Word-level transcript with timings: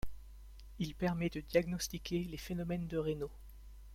Il 0.79 0.95
permet 0.95 1.29
de 1.29 1.41
diagnostiquer 1.41 2.23
les 2.23 2.37
phénomènes 2.37 2.87
de 2.87 2.97
Raynaud. 2.97 3.29